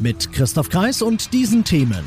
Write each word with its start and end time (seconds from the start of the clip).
Mit 0.00 0.32
Christoph 0.32 0.68
Kreis 0.68 1.02
und 1.02 1.32
diesen 1.32 1.64
Themen. 1.64 2.04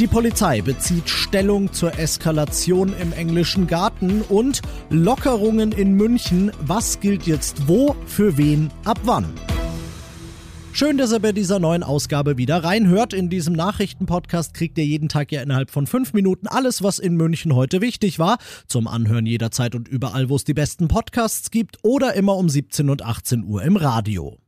Die 0.00 0.08
Polizei 0.08 0.60
bezieht 0.60 1.08
Stellung 1.08 1.72
zur 1.72 1.96
Eskalation 2.00 2.92
im 3.00 3.12
englischen 3.12 3.68
Garten 3.68 4.22
und 4.22 4.60
Lockerungen 4.90 5.70
in 5.70 5.92
München. 5.92 6.50
Was 6.60 6.98
gilt 6.98 7.28
jetzt 7.28 7.68
wo, 7.68 7.94
für 8.06 8.36
wen, 8.36 8.72
ab 8.84 8.98
wann? 9.04 9.32
Schön, 10.72 10.98
dass 10.98 11.12
ihr 11.12 11.20
bei 11.20 11.30
dieser 11.30 11.60
neuen 11.60 11.84
Ausgabe 11.84 12.38
wieder 12.38 12.64
reinhört. 12.64 13.12
In 13.12 13.30
diesem 13.30 13.54
Nachrichtenpodcast 13.54 14.52
kriegt 14.52 14.76
ihr 14.76 14.84
jeden 14.84 15.08
Tag 15.08 15.30
ja 15.30 15.42
innerhalb 15.42 15.70
von 15.70 15.86
fünf 15.86 16.12
Minuten 16.12 16.48
alles, 16.48 16.82
was 16.82 16.98
in 16.98 17.14
München 17.14 17.54
heute 17.54 17.80
wichtig 17.80 18.18
war. 18.18 18.38
Zum 18.66 18.88
Anhören 18.88 19.26
jederzeit 19.26 19.76
und 19.76 19.86
überall, 19.86 20.28
wo 20.28 20.34
es 20.34 20.42
die 20.42 20.54
besten 20.54 20.88
Podcasts 20.88 21.52
gibt 21.52 21.78
oder 21.84 22.14
immer 22.14 22.36
um 22.36 22.48
17 22.48 22.90
und 22.90 23.02
18 23.02 23.44
Uhr 23.44 23.62
im 23.62 23.76
Radio. 23.76 24.38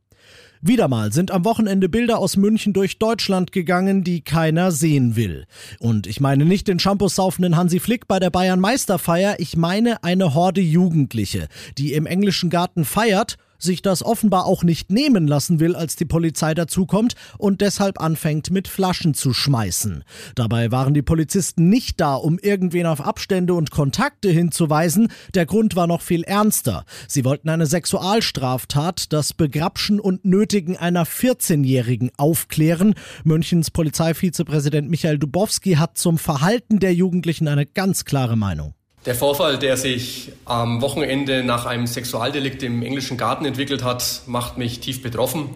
Wieder 0.61 0.87
mal 0.87 1.13
sind 1.13 1.31
am 1.31 1.45
Wochenende 1.45 1.87
Bilder 1.87 2.17
aus 2.17 2.35
München 2.35 2.73
durch 2.73 2.97
Deutschland 2.97 3.51
gegangen, 3.51 4.03
die 4.03 4.21
keiner 4.21 4.71
sehen 4.71 5.15
will. 5.15 5.45
Und 5.79 6.07
ich 6.07 6.19
meine 6.19 6.45
nicht 6.45 6.67
den 6.67 6.79
Shampoos-saufenden 6.79 7.55
Hansi 7.55 7.79
Flick 7.79 8.07
bei 8.07 8.19
der 8.19 8.31
Bayern 8.31 8.59
Meisterfeier, 8.59 9.39
ich 9.39 9.55
meine 9.55 10.03
eine 10.03 10.33
Horde 10.33 10.61
Jugendliche, 10.61 11.47
die 11.77 11.93
im 11.93 12.05
englischen 12.05 12.49
Garten 12.49 12.85
feiert 12.85 13.37
sich 13.57 13.81
das 13.81 14.03
offenbar 14.03 14.45
auch 14.45 14.63
nicht 14.63 14.91
nehmen 14.91 15.27
lassen 15.27 15.59
will, 15.59 15.75
als 15.75 15.95
die 15.95 16.05
Polizei 16.05 16.53
dazukommt 16.53 17.15
und 17.37 17.61
deshalb 17.61 17.99
anfängt 17.99 18.51
mit 18.51 18.67
Flaschen 18.67 19.13
zu 19.13 19.33
schmeißen. 19.33 20.03
Dabei 20.35 20.71
waren 20.71 20.93
die 20.93 21.01
Polizisten 21.01 21.69
nicht 21.69 21.99
da, 21.99 22.15
um 22.15 22.39
irgendwen 22.39 22.85
auf 22.85 23.01
Abstände 23.01 23.53
und 23.53 23.71
Kontakte 23.71 24.29
hinzuweisen. 24.29 25.09
Der 25.33 25.45
Grund 25.45 25.75
war 25.75 25.87
noch 25.87 26.01
viel 26.01 26.23
ernster. 26.23 26.85
Sie 27.07 27.25
wollten 27.25 27.49
eine 27.49 27.65
Sexualstraftat, 27.65 29.11
das 29.13 29.33
Begrapschen 29.33 29.99
und 29.99 30.25
Nötigen 30.25 30.77
einer 30.77 31.05
14-Jährigen 31.05 32.11
aufklären. 32.17 32.95
Münchens 33.23 33.71
Polizeivizepräsident 33.71 34.89
Michael 34.89 35.19
Dubowski 35.19 35.73
hat 35.73 35.97
zum 35.97 36.17
Verhalten 36.17 36.79
der 36.79 36.93
Jugendlichen 36.93 37.47
eine 37.47 37.65
ganz 37.65 38.05
klare 38.05 38.35
Meinung. 38.35 38.76
Der 39.07 39.15
Vorfall, 39.15 39.57
der 39.57 39.77
sich 39.77 40.33
am 40.43 40.81
Wochenende 40.81 41.41
nach 41.41 41.65
einem 41.65 41.87
Sexualdelikt 41.87 42.61
im 42.61 42.83
englischen 42.83 43.15
Garten 43.15 43.45
entwickelt 43.45 43.81
hat, 43.81 44.23
macht 44.25 44.57
mich 44.57 44.81
tief 44.81 45.01
betroffen. 45.01 45.51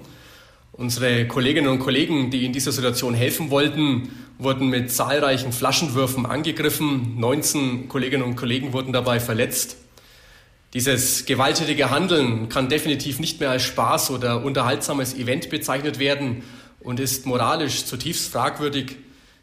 Unsere 0.71 1.27
Kolleginnen 1.27 1.67
und 1.67 1.79
Kollegen, 1.79 2.31
die 2.31 2.45
in 2.45 2.53
dieser 2.53 2.71
Situation 2.71 3.13
helfen 3.13 3.49
wollten, 3.49 4.09
wurden 4.37 4.69
mit 4.69 4.89
zahlreichen 4.89 5.51
Flaschenwürfen 5.51 6.25
angegriffen. 6.25 7.19
19 7.19 7.89
Kolleginnen 7.89 8.23
und 8.23 8.37
Kollegen 8.37 8.71
wurden 8.71 8.93
dabei 8.93 9.19
verletzt. 9.19 9.75
Dieses 10.73 11.25
gewalttätige 11.25 11.89
Handeln 11.89 12.47
kann 12.47 12.69
definitiv 12.69 13.19
nicht 13.19 13.41
mehr 13.41 13.49
als 13.49 13.63
Spaß 13.63 14.11
oder 14.11 14.45
unterhaltsames 14.45 15.13
Event 15.13 15.49
bezeichnet 15.49 15.99
werden 15.99 16.43
und 16.79 17.01
ist 17.01 17.25
moralisch 17.25 17.83
zutiefst 17.83 18.31
fragwürdig. 18.31 18.95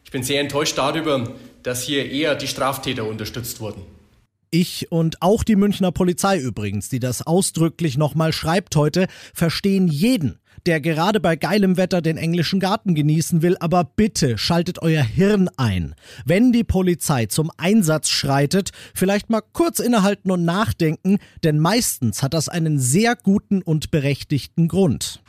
Ich 0.07 0.11
bin 0.11 0.23
sehr 0.23 0.41
enttäuscht 0.41 0.79
darüber, 0.79 1.35
dass 1.63 1.83
hier 1.83 2.11
eher 2.11 2.37
die 2.37 2.49
Straftäter 2.49 3.05
unterstützt 3.05 3.61
wurden. 3.61 3.98
Ich 4.51 4.91
und 4.91 5.21
auch 5.21 5.45
die 5.45 5.57
Münchner 5.57 5.93
Polizei 5.93 6.39
übrigens, 6.39 6.89
die 6.89 7.01
das 7.01 7.27
ausdrücklich 7.27 7.99
nochmal 7.99 8.33
schreibt 8.33 8.77
heute, 8.77 9.07
verstehen 9.35 9.89
jeden, 9.89 10.39
der 10.65 10.81
gerade 10.81 11.21
bei 11.21 11.37
geilem 11.37 11.77
Wetter 11.77 12.01
den 12.01 12.17
englischen 12.17 12.59
Garten 12.59 12.95
genießen 12.95 13.43
will, 13.43 13.57
aber 13.61 13.85
bitte 13.85 14.39
schaltet 14.39 14.81
euer 14.81 15.03
Hirn 15.03 15.51
ein. 15.57 15.95
Wenn 16.25 16.53
die 16.53 16.65
Polizei 16.65 17.27
zum 17.27 17.51
Einsatz 17.59 18.09
schreitet, 18.09 18.71
vielleicht 18.95 19.29
mal 19.29 19.43
kurz 19.53 19.81
innehalten 19.81 20.31
und 20.31 20.45
nachdenken, 20.45 21.19
denn 21.45 21.59
meistens 21.59 22.23
hat 22.23 22.33
das 22.33 22.49
einen 22.49 22.79
sehr 22.79 23.17
guten 23.17 23.61
und 23.61 23.91
berechtigten 23.91 24.69
Grund. 24.69 25.23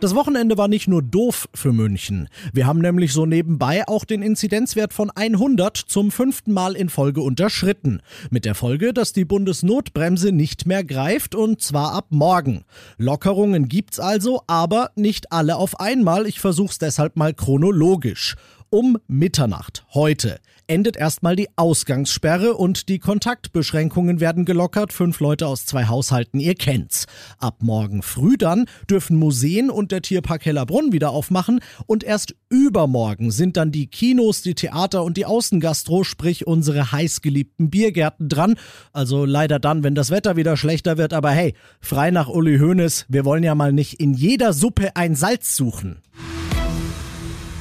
Das 0.00 0.14
Wochenende 0.14 0.56
war 0.56 0.66
nicht 0.66 0.88
nur 0.88 1.02
doof 1.02 1.46
für 1.52 1.74
München. 1.74 2.30
Wir 2.54 2.66
haben 2.66 2.78
nämlich 2.78 3.12
so 3.12 3.26
nebenbei 3.26 3.86
auch 3.86 4.06
den 4.06 4.22
Inzidenzwert 4.22 4.94
von 4.94 5.10
100 5.10 5.76
zum 5.76 6.10
fünften 6.10 6.54
Mal 6.54 6.74
in 6.74 6.88
Folge 6.88 7.20
unterschritten. 7.20 8.00
Mit 8.30 8.46
der 8.46 8.54
Folge, 8.54 8.94
dass 8.94 9.12
die 9.12 9.26
Bundesnotbremse 9.26 10.32
nicht 10.32 10.66
mehr 10.66 10.84
greift 10.84 11.34
und 11.34 11.60
zwar 11.60 11.92
ab 11.92 12.06
morgen. 12.08 12.64
Lockerungen 12.96 13.68
gibt's 13.68 14.00
also, 14.00 14.40
aber 14.46 14.90
nicht 14.96 15.32
alle 15.32 15.56
auf 15.56 15.78
einmal. 15.78 16.26
Ich 16.26 16.40
versuch's 16.40 16.78
deshalb 16.78 17.16
mal 17.16 17.34
chronologisch. 17.34 18.36
Um 18.72 18.98
Mitternacht 19.08 19.84
heute 19.94 20.38
endet 20.68 20.96
erstmal 20.96 21.34
die 21.34 21.48
Ausgangssperre 21.56 22.54
und 22.54 22.88
die 22.88 23.00
Kontaktbeschränkungen 23.00 24.20
werden 24.20 24.44
gelockert. 24.44 24.92
Fünf 24.92 25.18
Leute 25.18 25.48
aus 25.48 25.66
zwei 25.66 25.86
Haushalten, 25.86 26.38
ihr 26.38 26.54
kennt's. 26.54 27.06
Ab 27.38 27.56
morgen 27.62 28.02
früh 28.02 28.36
dann 28.36 28.66
dürfen 28.88 29.16
Museen 29.16 29.70
und 29.70 29.90
der 29.90 30.02
Tierpark 30.02 30.44
Hellerbrunn 30.46 30.92
wieder 30.92 31.10
aufmachen 31.10 31.58
und 31.86 32.04
erst 32.04 32.36
übermorgen 32.48 33.32
sind 33.32 33.56
dann 33.56 33.72
die 33.72 33.88
Kinos, 33.88 34.42
die 34.42 34.54
Theater 34.54 35.02
und 35.02 35.16
die 35.16 35.26
Außengastro, 35.26 36.04
sprich 36.04 36.46
unsere 36.46 36.92
heißgeliebten 36.92 37.70
Biergärten 37.70 38.28
dran. 38.28 38.54
Also 38.92 39.24
leider 39.24 39.58
dann, 39.58 39.82
wenn 39.82 39.96
das 39.96 40.12
Wetter 40.12 40.36
wieder 40.36 40.56
schlechter 40.56 40.96
wird, 40.96 41.12
aber 41.12 41.32
hey, 41.32 41.54
frei 41.80 42.12
nach 42.12 42.28
Uli 42.28 42.60
Hoeneß, 42.60 43.06
wir 43.08 43.24
wollen 43.24 43.42
ja 43.42 43.56
mal 43.56 43.72
nicht 43.72 43.94
in 43.94 44.14
jeder 44.14 44.52
Suppe 44.52 44.94
ein 44.94 45.16
Salz 45.16 45.56
suchen. 45.56 46.00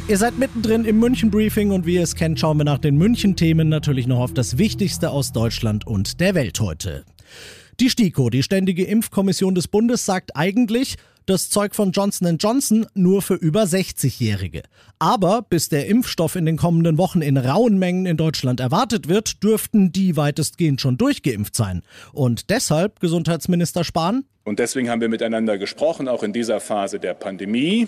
Ihr 0.09 0.17
seid 0.17 0.39
mittendrin 0.39 0.85
im 0.85 0.97
München-Briefing 0.97 1.69
und 1.69 1.85
wie 1.85 1.93
ihr 1.93 2.01
es 2.01 2.15
kennt, 2.15 2.39
schauen 2.39 2.57
wir 2.57 2.63
nach 2.63 2.79
den 2.79 2.97
München-Themen 2.97 3.69
natürlich 3.69 4.07
noch 4.07 4.17
auf 4.17 4.33
das 4.33 4.57
Wichtigste 4.57 5.11
aus 5.11 5.33
Deutschland 5.33 5.85
und 5.85 6.19
der 6.19 6.33
Welt 6.33 6.59
heute. 6.59 7.05
Die 7.79 7.91
STIKO, 7.91 8.31
die 8.31 8.41
Ständige 8.41 8.85
Impfkommission 8.85 9.53
des 9.53 9.67
Bundes, 9.67 10.07
sagt 10.07 10.35
eigentlich, 10.35 10.95
das 11.27 11.51
Zeug 11.51 11.75
von 11.75 11.91
Johnson 11.91 12.37
Johnson 12.39 12.87
nur 12.95 13.21
für 13.21 13.35
über 13.35 13.65
60-Jährige. 13.65 14.63
Aber 14.97 15.43
bis 15.43 15.69
der 15.69 15.85
Impfstoff 15.85 16.35
in 16.35 16.47
den 16.47 16.57
kommenden 16.57 16.97
Wochen 16.97 17.21
in 17.21 17.37
rauen 17.37 17.77
Mengen 17.77 18.07
in 18.07 18.17
Deutschland 18.17 18.59
erwartet 18.59 19.09
wird, 19.09 19.43
dürften 19.43 19.91
die 19.91 20.17
weitestgehend 20.17 20.81
schon 20.81 20.97
durchgeimpft 20.97 21.55
sein. 21.55 21.83
Und 22.13 22.49
deshalb, 22.49 22.99
Gesundheitsminister 22.99 23.83
Spahn? 23.83 24.23
Und 24.43 24.57
deswegen 24.57 24.89
haben 24.89 25.01
wir 25.01 25.09
miteinander 25.09 25.59
gesprochen, 25.59 26.07
auch 26.07 26.23
in 26.23 26.33
dieser 26.33 26.59
Phase 26.59 26.99
der 26.99 27.13
Pandemie 27.13 27.87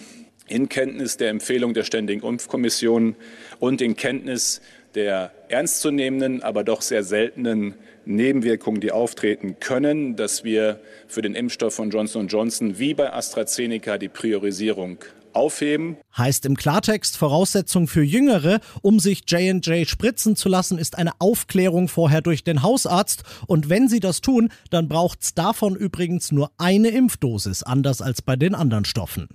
in 0.51 0.69
Kenntnis 0.69 1.17
der 1.17 1.29
Empfehlung 1.29 1.73
der 1.73 1.83
Ständigen 1.83 2.27
Impfkommission 2.27 3.15
und 3.59 3.81
in 3.81 3.95
Kenntnis 3.95 4.61
der 4.95 5.31
ernstzunehmenden, 5.47 6.43
aber 6.43 6.63
doch 6.63 6.81
sehr 6.81 7.03
seltenen 7.03 7.75
Nebenwirkungen, 8.05 8.81
die 8.81 8.91
auftreten 8.91 9.57
können, 9.59 10.15
dass 10.15 10.43
wir 10.43 10.79
für 11.07 11.21
den 11.21 11.35
Impfstoff 11.35 11.75
von 11.75 11.89
Johnson 11.89 12.27
Johnson 12.27 12.77
wie 12.79 12.93
bei 12.93 13.13
AstraZeneca 13.13 13.97
die 13.97 14.09
Priorisierung 14.09 14.97
aufheben. 15.33 15.97
Heißt 16.17 16.45
im 16.45 16.57
Klartext, 16.57 17.15
Voraussetzung 17.15 17.87
für 17.87 18.03
Jüngere, 18.03 18.59
um 18.81 18.99
sich 18.99 19.23
J&J 19.27 19.87
spritzen 19.87 20.35
zu 20.35 20.49
lassen, 20.49 20.77
ist 20.77 20.97
eine 20.97 21.11
Aufklärung 21.19 21.87
vorher 21.87 22.21
durch 22.21 22.43
den 22.43 22.63
Hausarzt. 22.63 23.23
Und 23.47 23.69
wenn 23.69 23.87
sie 23.87 24.01
das 24.01 24.19
tun, 24.19 24.49
dann 24.71 24.89
braucht's 24.89 25.33
davon 25.33 25.75
übrigens 25.75 26.33
nur 26.33 26.51
eine 26.57 26.89
Impfdosis, 26.89 27.63
anders 27.63 28.01
als 28.01 28.21
bei 28.21 28.35
den 28.35 28.55
anderen 28.55 28.83
Stoffen. 28.83 29.29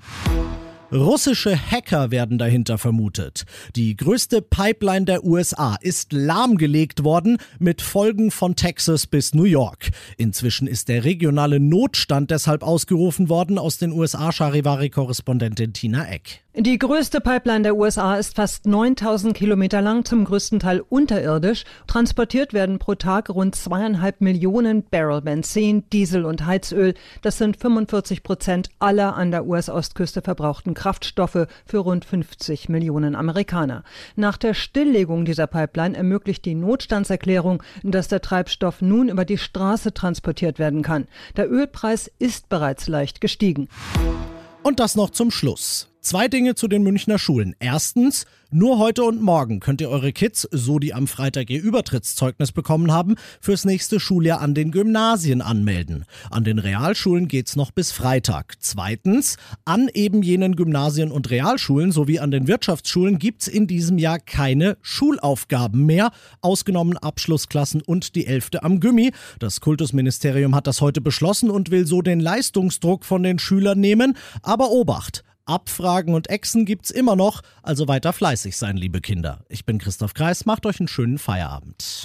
Russische 0.93 1.57
Hacker 1.57 2.13
werden 2.13 2.39
dahinter 2.39 2.79
vermutet. 2.79 3.45
Die 3.75 3.97
größte 3.97 4.41
Pipeline 4.41 5.05
der 5.05 5.25
USA 5.25 5.77
ist 5.81 6.13
lahmgelegt 6.13 7.03
worden 7.03 7.39
mit 7.59 7.83
Folgen 7.83 8.31
von 8.31 8.55
Texas 8.55 9.09
bis 9.09 9.35
New 9.35 9.45
York. 9.45 9.91
Inzwischen 10.17 10.69
ist 10.69 10.89
der 10.89 11.03
regionale 11.03 11.59
Notstand 11.59 12.31
deshalb 12.31 12.63
ausgerufen 12.63 13.29
worden 13.29 13.59
aus 13.59 13.79
den 13.79 13.91
USA 13.91 14.31
Charivari-Korrespondentin 14.31 15.73
Tina 15.73 16.09
Eck. 16.09 16.45
Die 16.59 16.79
größte 16.79 17.21
Pipeline 17.21 17.65
der 17.65 17.77
USA 17.77 18.17
ist 18.17 18.37
fast 18.37 18.65
9000 18.65 19.37
Kilometer 19.37 19.83
lang, 19.83 20.07
zum 20.07 20.25
größten 20.25 20.59
Teil 20.59 20.81
unterirdisch. 20.81 21.65
Transportiert 21.87 22.55
werden 22.55 22.79
pro 22.79 22.95
Tag 22.95 23.29
rund 23.29 23.55
zweieinhalb 23.55 24.23
Millionen 24.23 24.83
Barrel 24.83 25.21
Benzin, 25.21 25.85
Diesel 25.93 26.25
und 26.25 26.47
Heizöl. 26.47 26.95
Das 27.21 27.37
sind 27.37 27.59
45 27.59 28.23
Prozent 28.23 28.71
aller 28.79 29.17
an 29.17 29.33
der 29.33 29.47
US-Ostküste 29.47 30.23
verbrauchten 30.23 30.73
Kraftstoffe 30.87 31.49
für 31.67 31.79
rund 31.79 32.05
50 32.05 32.69
Millionen 32.69 33.17
Amerikaner. 33.17 33.83
Nach 34.15 34.37
der 34.37 34.55
Stilllegung 34.55 35.25
dieser 35.25 35.49
Pipeline 35.49 35.97
ermöglicht 35.97 36.45
die 36.45 36.55
Notstandserklärung, 36.55 37.61
dass 37.83 38.07
der 38.07 38.21
Treibstoff 38.21 38.83
nun 38.83 39.09
über 39.09 39.25
die 39.25 39.37
Straße 39.37 39.95
transportiert 39.95 40.61
werden 40.61 40.83
kann. 40.83 41.09
Der 41.37 41.51
Ölpreis 41.51 42.09
ist 42.21 42.49
bereits 42.49 42.87
leicht 42.87 43.21
gestiegen. 43.21 43.69
Und 44.63 44.79
das 44.79 44.95
noch 44.95 45.11
zum 45.11 45.33
Schluss. 45.33 45.89
Zwei 46.07 46.29
Dinge 46.29 46.55
zu 46.55 46.69
den 46.69 46.85
Münchner 46.85 47.19
Schulen. 47.19 47.57
Erstens, 47.59 48.27
nur 48.53 48.79
heute 48.79 49.03
und 49.03 49.21
morgen 49.21 49.59
könnt 49.59 49.81
ihr 49.81 49.91
eure 49.91 50.13
Kids, 50.13 50.47
so 50.53 50.79
die 50.79 50.95
am 50.95 51.09
Freitag 51.09 51.51
ihr 51.51 51.61
Übertrittszeugnis 51.61 52.53
bekommen 52.53 52.93
haben, 52.93 53.17
fürs 53.41 53.65
nächste 53.65 53.99
Schuljahr 53.99 54.41
an 54.41 54.55
den 54.55 54.71
Gymnasien 54.71 55.43
anmelden. 55.43 56.05
An 56.31 56.45
den 56.45 56.61
Realschulen 56.61 57.27
geht's 57.27 57.57
noch 57.57 57.73
bis 57.73 57.91
Freitag. 57.91 58.55
Zweitens, 58.61 59.37
an 59.65 59.89
eben 59.95 60.23
jenen 60.23 60.55
Gymnasien 60.55 61.11
und 61.11 61.29
Realschulen 61.29 61.91
sowie 61.91 62.21
an 62.21 62.31
den 62.31 62.47
Wirtschaftsschulen 62.47 63.19
gibt's 63.19 63.49
in 63.49 63.67
diesem 63.67 63.99
Jahr 63.99 64.21
keine 64.21 64.77
Schulaufgaben 64.83 65.87
mehr, 65.87 66.13
ausgenommen 66.41 66.99
Abschlussklassen 66.99 67.83
und 67.83 68.15
die 68.15 68.29
Elfte 68.29 68.63
am 68.63 68.79
Gymmi. 68.79 69.11
Das 69.41 69.61
Kultusministerium 69.61 70.55
hat 70.55 70.69
das 70.69 70.81
heute 70.81 71.01
beschlossen 71.01 71.51
und 71.51 71.73
will 71.73 71.85
so 71.85 72.01
den 72.01 72.21
Leistungsdruck 72.21 73.05
von 73.05 73.25
den 73.25 73.41
Schülern 73.41 73.81
nehmen. 73.81 74.17
Aber 74.43 74.71
Obacht! 74.71 75.25
Abfragen 75.47 76.15
und 76.15 76.29
Echsen 76.29 76.65
gibt's 76.65 76.91
immer 76.91 77.17
noch, 77.17 77.43
also 77.63 77.89
weiter 77.89 78.13
fleißig 78.13 78.57
sein, 78.57 78.77
liebe 78.77 79.01
Kinder. 79.01 79.45
Ich 79.49 79.65
bin 79.65 79.79
Christoph 79.79 80.13
Kreis, 80.13 80.45
macht 80.45 80.67
euch 80.67 80.81
einen 80.81 80.89
schönen 80.89 81.19
Feierabend. 81.19 82.05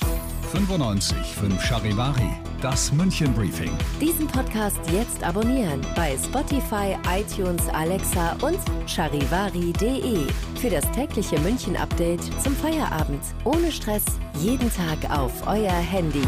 95 0.52 1.18
5 1.18 1.64
Charivari, 1.64 2.30
das 2.62 2.92
München 2.92 3.34
Briefing. 3.34 3.72
Diesen 4.00 4.28
Podcast 4.28 4.80
jetzt 4.92 5.24
abonnieren 5.24 5.82
bei 5.96 6.18
Spotify, 6.18 6.98
iTunes, 7.10 7.68
Alexa 7.70 8.34
und 8.42 8.60
charivari.de. 8.86 10.28
Für 10.60 10.70
das 10.70 10.90
tägliche 10.92 11.40
München 11.40 11.76
Update 11.78 12.22
zum 12.44 12.56
Feierabend. 12.56 13.22
Ohne 13.46 13.72
Stress, 13.72 14.04
jeden 14.40 14.70
Tag 14.74 15.10
auf 15.10 15.48
euer 15.48 15.72
Handy. 15.72 16.28